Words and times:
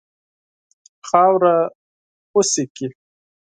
خاوره 1.07 1.55
خوشي 2.29 2.63
کړي. 2.75 2.87